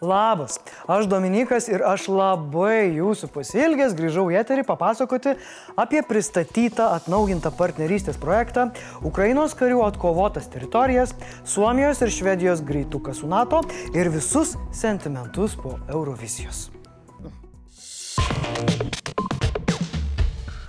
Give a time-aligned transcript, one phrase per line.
[0.00, 5.32] Labas, aš Dominikas ir aš labai jūsų pasilgęs grįžau į eterį papasakoti
[5.74, 8.68] apie pristatytą atnaujintą partnerystės projektą,
[9.02, 16.68] Ukrainos karių atkovotas teritorijas, Suomijos ir Švedijos greituką su NATO ir visus sentimentus po Eurovizijos.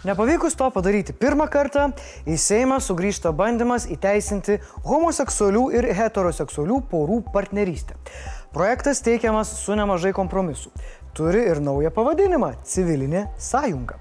[0.09, 1.91] Nepavykus to padaryti pirmą kartą,
[2.25, 4.57] į Seimą sugrįžta bandymas įteisinti
[4.87, 7.99] homoseksualių ir heteroseksualių porų partnerystę.
[8.53, 10.71] Projektas teikiamas su nemažai kompromisų.
[11.13, 13.99] Turi ir naują pavadinimą- civilinė sąjunga.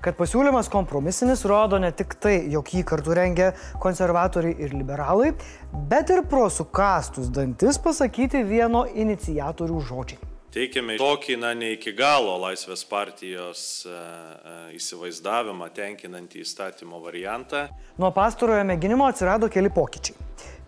[0.00, 5.34] Kad pasiūlymas kompromisinis rodo ne tik tai, jog jį kartu rengia konservatoriai ir liberalai,
[5.72, 10.18] bet ir pro sukastus dantis pasakyti vieno inicijatorių žodžiai.
[10.50, 17.68] Teikėme tokį, na, ne iki galo Laisvės partijos e, e, įsivaizdavimą tenkinantį įstatymo variantą.
[17.98, 20.16] Nuo pastarojo mėginimo atsirado keli pokyčiai.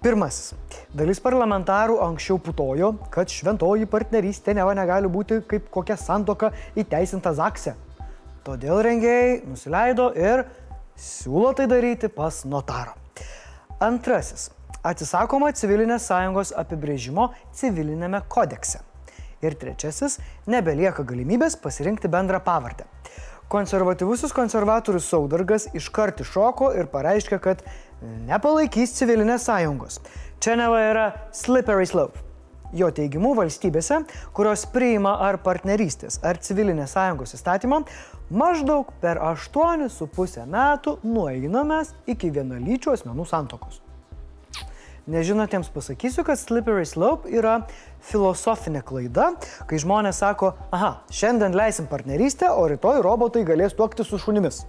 [0.02, 0.56] Pirmasis.
[0.98, 7.77] Dalis parlamentarų anksčiau putojo, kad šventoji partnerystė neva negali būti kaip kokia santoka įteisinta Zakse.
[8.43, 10.43] Todėl rengėjai nusileido ir
[10.99, 12.96] siūlo tai daryti pas notarą.
[13.79, 14.49] Antrasis.
[14.82, 18.82] Atsisakoma civilinės sąjungos apibrėžimo civilinėme kodekse.
[19.38, 20.19] Ir trečiasis.
[20.51, 22.91] Nebelieka galimybės pasirinkti bendrą pavardę.
[23.52, 27.60] Konservatyvusis konservatorius Saudargas iškart iššoko ir pareiškė, kad
[28.24, 29.98] nepalaikys civilinės sąjungos.
[30.40, 31.04] Čia neva yra
[31.36, 32.23] slippery slope.
[32.73, 33.98] Jo teigimu valstybėse,
[34.32, 37.82] kurios priima ar partnerystės, ar civilinės sąjungos įstatymą,
[38.32, 43.82] maždaug per 8,5 metų nueinamės iki vienalyčių asmenų santokos.
[45.06, 47.64] Nežinotiems pasakysiu, kad slippery slope yra
[48.06, 49.32] filosofinė klaida,
[49.66, 54.60] kai žmonės sako, aha, šiandien leisim partnerystę, o rytoj robotai galės tuokti su šunimis.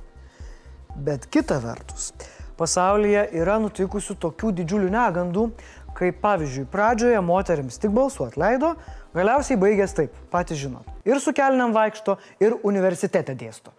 [0.98, 2.10] Bet kita vertus,
[2.58, 5.48] pasaulyje yra nutikusių tokių didžiulių negandų,
[5.94, 8.74] kaip pavyzdžiui, pradžioje moteriams tik balsuot leido,
[9.14, 10.90] galiausiai baigęs taip, patys žinot.
[11.06, 13.70] Ir su kelniam vaikšto, ir universitete dėsto.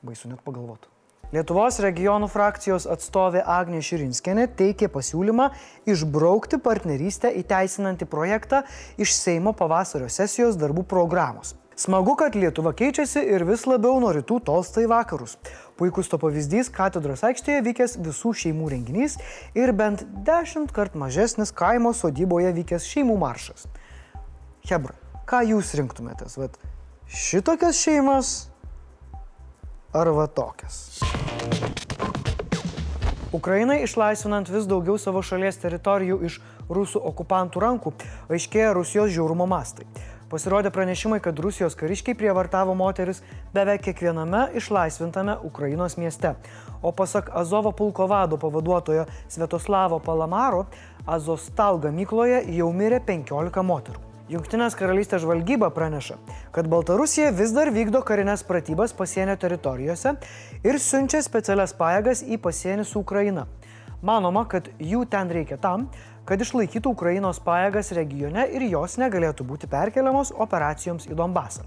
[0.00, 0.88] Baisu net pagalvotų.
[1.28, 5.50] Lietuvos regionų frakcijos atstovė Agnė Širinskenė teikė pasiūlymą
[5.92, 8.62] išbraukti partnerystę įteisinantį projektą
[8.96, 11.52] iš Seimo pavasario sesijos darbų programos.
[11.76, 15.36] Smagu, kad Lietuva keičiasi ir vis labiau nuo rytų tolsta į vakarus.
[15.76, 19.20] Puikus to pavyzdys katedros aikštėje vykęs visų šeimų renginys
[19.52, 23.68] ir bent dešimt kart mažesnis kaimo sodyboje vykęs šeimų maršas.
[24.64, 24.96] Hebra,
[25.28, 26.40] ką jūs rinktumėtės?
[26.40, 26.56] Vat
[27.12, 28.47] šitokias šeimas
[29.92, 31.00] ar va tokias.
[33.32, 36.38] Ukrainai išlaisvinant vis daugiau savo šalies teritorijų iš
[36.72, 37.92] rusų okupantų rankų,
[38.32, 39.84] aiškėja Rusijos žiaurumo mastai.
[40.28, 43.22] Pasirodė pranešimai, kad Rusijos kariškiai prievartavo moteris
[43.54, 46.34] beveik kiekviename išlaisvintame Ukrainos mieste.
[46.82, 50.66] O pasak Azovo pulko vado pavaduotojo Svetoslavo Palamaro,
[51.06, 54.04] Azostal gamykloje jau mirė 15 moterų.
[54.28, 56.18] Junktinės karalystės žvalgyba praneša,
[56.52, 60.12] kad Baltarusija vis dar vykdo karinės pratybas pasienio teritorijose
[60.68, 63.46] ir siunčia specialias pajėgas į pasienį su Ukraina.
[64.04, 65.88] Manoma, kad jų ten reikia tam,
[66.28, 71.64] kad išlaikytų Ukrainos pajėgas regione ir jos negalėtų būti perkeliamos operacijoms į Donbasą.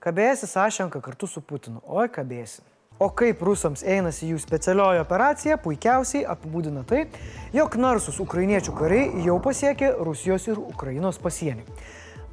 [0.00, 1.84] Kabėjasi Sašenka kartu su Putinu.
[1.84, 2.71] Oi, kabėjasi.
[3.02, 7.08] O kaip rusams einasi jų specialioji operacija, puikiausiai apibūdina tai,
[7.50, 11.64] jog narsus ukrainiečių kariai jau pasiekė Rusijos ir Ukrainos pasienį.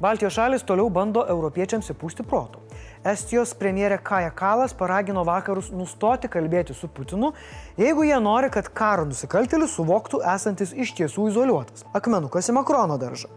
[0.00, 2.62] Baltijos šalis toliau bando europiečiams įpūsti protų.
[3.10, 7.32] Estijos premjerė Kaja Kalas paragino vakarus nustoti kalbėti su Putinu,
[7.80, 11.82] jeigu jie nori, kad karo nusikaltėlis suvoktų esantis iš tiesų izoliuotas.
[11.98, 13.32] Akmenukas į Makrono daržą.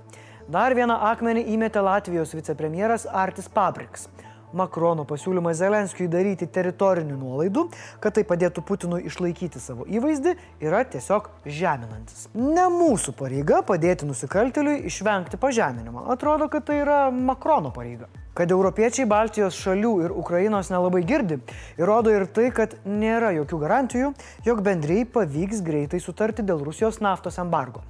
[0.53, 4.05] Dar vieną akmenį įmetė Latvijos vicepremjeras Artis Pabriks.
[4.53, 7.65] Makrono pasiūlymas Zelenskijui daryti teritorinių nuolaidų,
[8.03, 12.27] kad tai padėtų Putinui išlaikyti savo įvaizdį, yra tiesiog žeminantis.
[12.37, 16.05] Ne mūsų pareiga padėti nusikaltėliui išvengti pažeminimo.
[16.13, 18.09] Atrodo, kad tai yra Makrono pareiga.
[18.33, 21.37] Kad europiečiai Baltijos šalių ir Ukrainos nelabai girdi,
[21.77, 24.13] įrodo ir tai, kad nėra jokių garantijų,
[24.47, 27.83] jog bendrai pavyks greitai sutarti dėl Rusijos naftos embargo.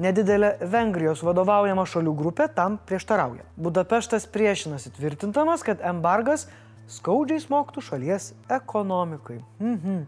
[0.00, 3.44] Nedidelė Vengrijos vadovaujama šalių grupė tam prieštarauja.
[3.60, 6.46] Budapeštas priešinasi tvirtintamas, kad embargas
[6.90, 9.44] skaudžiai smogtų šalies ekonomikai.
[9.60, 10.04] Mhm.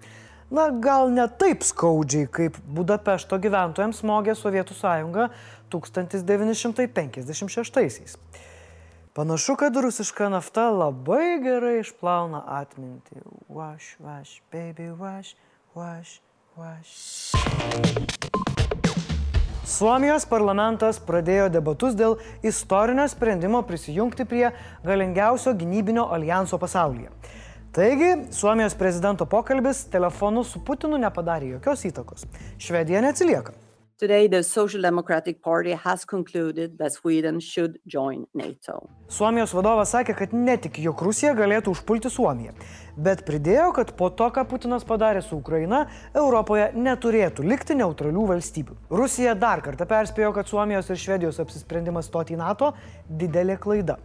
[0.52, 5.30] Na, gal ne taip skaudžiai, kaip Budapešto gyventojams smogė Sovietų sąjunga
[5.72, 8.12] 1956-aisiais.
[9.16, 13.16] Panašu, kad rusiška nafta labai gerai išplauna atmintį.
[13.48, 15.36] Wash, wash, baby, wash,
[15.76, 16.20] wash,
[16.56, 18.21] wash.
[19.62, 24.48] Suomijos parlamentas pradėjo debatus dėl istorinio sprendimo prisijungti prie
[24.82, 27.12] galingiausio gynybinio alijanso pasaulyje.
[27.72, 32.26] Taigi, Suomijos prezidento pokalbis telefonu su Putinu nepadarė jokios įtakos.
[32.58, 33.54] Švedija neatsilieka.
[34.02, 38.88] Today, the Social Democratic Party has concluded that Sweden should join NATO.
[39.06, 42.56] Suomijos vadovas sakė, kad netik, jog Rusija galėtų užpulti Suomiją,
[42.98, 45.84] bet pridėjo, kad po to, ką Putinas padarė su Ukraina,
[46.18, 48.80] Europoje neturėtų likti neutralių valstybių.
[48.90, 52.74] Rusija dar kartą perspėjo, kad Suomijos ir Švedijos apsisprendimas stoti į NATO-
[53.22, 54.00] didelė klaida.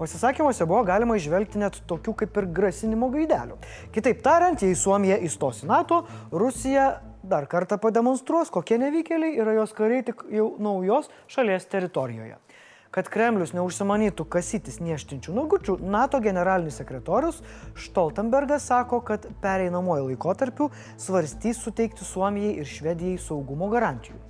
[0.00, 3.60] Pasisakymuose buvo galima išvelgti net tokių kaip ir grasinimo gaidelių.
[3.92, 6.94] Kitaip tariant, jei Suomija įstos į NATO, Rusija
[7.28, 12.36] dar kartą pademonstruos, kokie nevykėliai yra jos kariai tik jau naujos šalies teritorijoje.
[12.94, 17.40] Kad Kremlius neužsimanytų kasytis nieštinčių nagučių, NATO generalinis sekretorius
[17.86, 24.20] Stoltenbergas sako, kad pereinamojo laikotarpiu svarstys suteikti Suomijai ir Švedijai saugumo garantijų.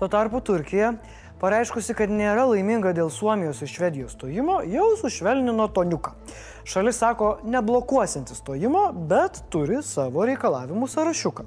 [0.00, 0.94] Tuo tarpu Turkija
[1.42, 6.16] pareiškusi, kad nėra laiminga dėl Suomijos ir Švedijos stojimo, jau sušvelnino toniuką.
[6.64, 11.44] Šalis sako, neblokuosinti stojimo, bet turi savo reikalavimų sąrašiuką.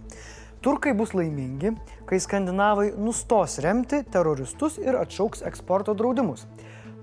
[0.62, 1.69] Turkai bus laimingi,
[2.09, 6.48] kai skandinavai nustos remti teroristus ir atšauks eksporto draudimus.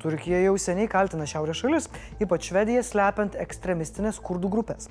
[0.03, 1.87] Turkija jau seniai kaltina šiaurės šalis,
[2.21, 4.91] ypač Švediją slepiant ekstremistinės kurdų grupės.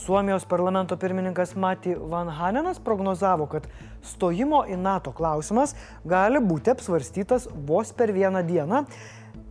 [0.00, 3.68] Suomijos parlamento pirmininkas Mati Van Hanenas prognozavo, kad
[4.02, 5.76] stojimo į NATO klausimas
[6.08, 8.82] gali būti apsvarstytas vos per vieną dieną,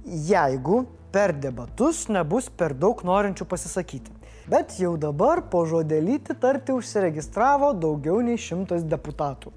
[0.04, 0.84] jeigu
[1.14, 4.23] per debatus nebus per daug norinčių pasisakyti.
[4.44, 9.54] Bet jau dabar po žodelytį tarti užsiregistravo daugiau nei šimtas deputatų.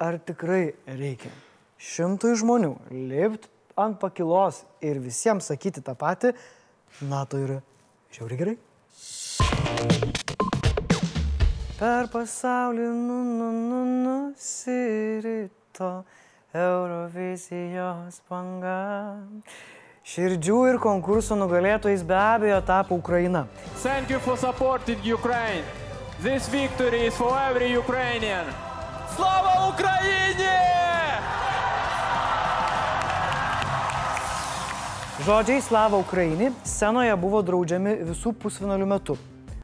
[0.00, 1.28] Ar tikrai reikia
[1.76, 3.50] šimtui žmonių lipti
[3.80, 6.32] ant pakilos ir visiems sakyti tą patį,
[7.12, 7.58] NATO yra
[8.16, 8.56] žiauriai gerai?
[11.80, 15.92] Per pasaulį nu, nu, nu, nusirito
[16.56, 18.80] Eurovizijos banga.
[20.00, 23.46] Širdžių ir konkurso nugalėtojais be abejo tapo Ukraina.
[23.82, 25.64] Thank you for supporting Ukraine.
[26.22, 28.46] This victory is for every Ukrainian.
[29.16, 30.56] Slava Ukrainie!
[35.20, 39.18] Žodžiai Slava Ukraini scenoje buvo draudžiami visų pusfinalių metu.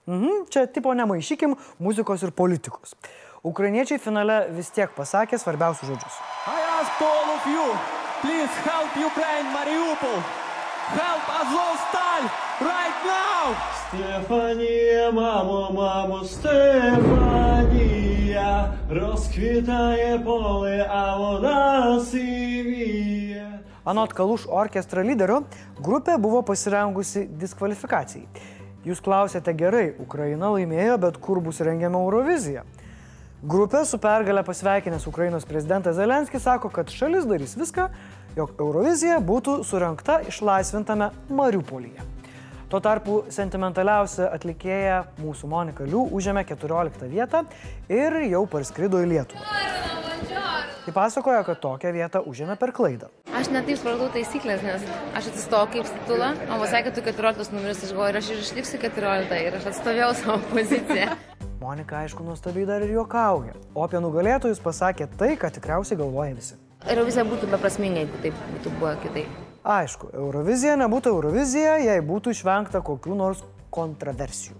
[0.06, 2.92] Mhm, čia tipo nemaišykim muzikos ir politikos.
[3.42, 6.18] Ukrainiečiai finale vis tiek pasakė svarbiausius žodžius.
[6.46, 7.64] I ask all of you,
[8.21, 10.19] please help Ukraine, Mariupol.
[10.99, 12.21] Help Azovstal
[12.61, 13.43] right now!
[13.81, 17.73] Стефанія, мамо, мамо, Стефанія,
[18.89, 23.59] розквітає поле, а вода сивіє.
[23.85, 25.41] Anot Kaluš orkestro lyderio,
[25.81, 28.27] grupė buvo pasirengusi diskvalifikacijai.
[28.85, 32.61] Jūs klausėte gerai, Ukraina laimėjo, bet kur bus rengiama Eurovizija?
[33.44, 37.90] Grupė su pergalę pasveikinęs Ukrainos prezidentas Zelenskis sako, kad šalis darys viską,
[38.36, 42.00] jog Eurovizija būtų surinkta išlaisvintame Mariupolyje.
[42.72, 47.44] Tuo tarpu sentimentaliausia atlikėja mūsų Monika Liu užėmė 14 vietą
[47.92, 49.44] ir jau parskrido į Lietuvą.
[50.86, 53.12] Ji pasakoja, kad tokią vietą užėmė per klaidą.
[53.36, 57.84] Aš netaip supratau taisyklės, nes aš atsistojau kaip statula, o pasakė, kad tu 14 numeris,
[57.84, 61.12] aš galvoju, ir aš ir išliksiu 14 ir aš atstovėjau savo poziciją.
[61.60, 63.54] Monika, aišku, nuostabiai dar ir juokauja.
[63.72, 66.58] O apie nugalėtojus pasakė tai, ką tikriausiai galvoja visi.
[66.84, 69.38] Eurovizija būtų beprasminga, jeigu taip būtų buvę kitaip.
[69.64, 73.40] Aišku, Eurovizija nebūtų Eurovizija, jei būtų išvengta kokių nors
[73.72, 74.58] kontroversijų.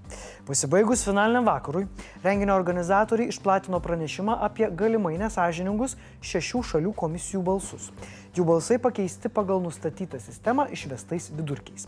[0.48, 1.84] Pasibaigus finaliniam vakarui,
[2.24, 7.90] renginio organizatoriai išplatino pranešimą apie galimai nesažiningus šešių šalių komisijų balsus.
[8.36, 11.86] Jų balsai pakeisti pagal nustatytą sistemą išvestais vidurkiais.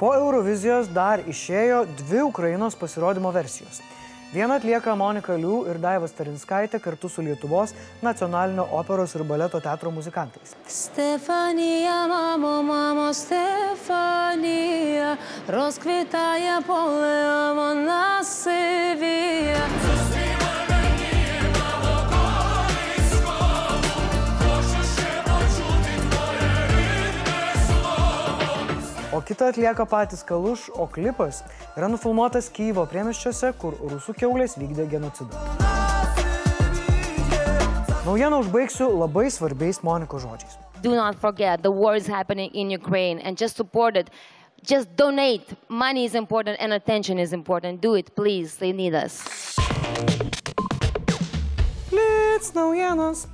[0.00, 3.82] Po Eurovizijos dar išėjo dvi Ukrainos pasirodymo versijos.
[4.32, 9.90] Vieną atlieka Monika Liu ir Daivas Tarinskaitė kartu su Lietuvos nacionalinio operos ir baleto teatro
[9.90, 10.52] muzikantais.
[10.70, 15.16] Stefanija, mamo, mamo, Stefanija,
[15.50, 17.16] rozkvitaja polė,
[17.58, 17.89] mano.
[29.30, 31.44] O kitą atlieka patys Kaluš, o klipas
[31.78, 35.38] yra nufilmuotas Kyivo priemiščiuose, kur rusų keulės vykdė genocidą.
[38.08, 40.58] Naujieną užbaigsiu labai svarbiais Monikos žodžiais.
[40.82, 44.10] do not forget the war is happening in Ukraine and just support it.
[44.66, 45.46] Just donate.
[45.68, 47.80] Money is important and attention is important.
[47.80, 48.56] Do it, please.
[48.56, 49.22] They need us.
[51.90, 53.28] Blitz naujienos.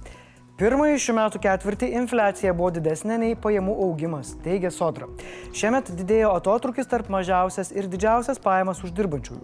[0.56, 5.04] Pirmąjį šių metų ketvirtį infliacija buvo didesnė nei pajamų augimas, teigia Sodra.
[5.52, 9.42] Šiemet didėjo atotrukis tarp mažiausias ir didžiausias pajamas uždirbančiųjų.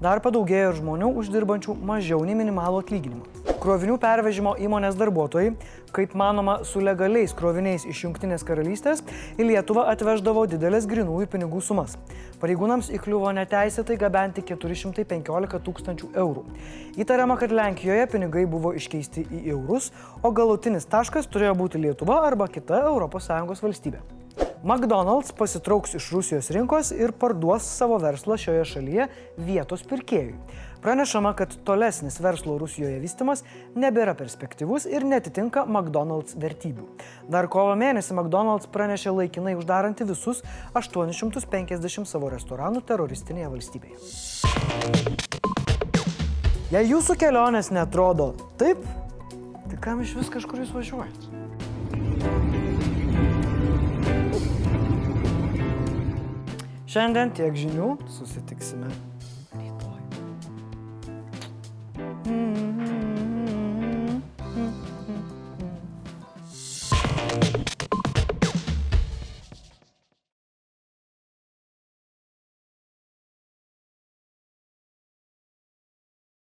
[0.00, 3.53] Dar padaugėjo ir žmonių uždirbančių mažiau nei minimalų atlyginimą.
[3.64, 5.54] Krovinių pervežimo įmonės darbuotojai,
[5.94, 9.00] kaip manoma, su legaliais kroviniais iš Junktinės karalystės
[9.38, 11.96] į Lietuvą atveždavo didelės grinųjų pinigų sumas.
[12.42, 16.44] Pareigūnams įkliuvo neteisėtai gabenti 415 tūkstančių eurų.
[17.00, 22.50] Įtariama, kad Lenkijoje pinigai buvo iškeisti į eurus, o galutinis taškas turėjo būti Lietuva arba
[22.52, 24.23] kita ES valstybė.
[24.64, 29.06] McDonald's pasitrauks iš Rusijos rinkos ir parduos savo verslą šioje šalyje
[29.36, 30.38] vietos pirkėjui.
[30.80, 33.44] Pranešama, kad tolesnis verslo Rusijoje vystimas
[33.76, 36.86] nebėra perspektyvus ir netitinka McDonald's vertybių.
[37.28, 40.40] Dar kovo mėnesį McDonald's pranešė laikinai uždaranti visus
[40.72, 44.00] 850 savo restoranų teroristinėje valstybėje.
[46.72, 48.80] Jei jūsų kelionės netrodo taip,
[49.68, 51.43] tai kam iš vis kažkur jūs važiuojate?
[56.94, 58.86] Šiandien tiek žinių, susitiksime